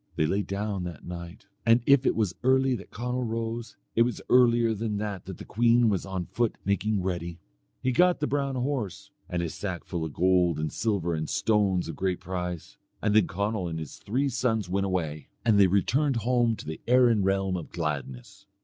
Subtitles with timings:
[0.15, 4.19] They lay down that night, and if it was early that Conall rose, it was
[4.31, 7.37] earlier than that that the queen was on foot making ready.
[7.83, 11.87] He got the brown horse and his sack full of gold and silver and stones
[11.87, 16.15] of great price, and then Conall and his three sons went away, and they returned
[16.15, 18.47] home to the Erin realm of gladness.